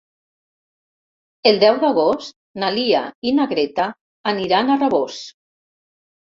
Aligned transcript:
El 1.49 1.59
deu 1.63 1.77
d'agost 1.83 2.35
na 2.63 2.71
Lia 2.77 3.03
i 3.27 3.35
na 3.41 3.47
Greta 3.53 3.87
aniran 4.33 4.73
a 4.73 4.81
Rabós. 4.81 5.21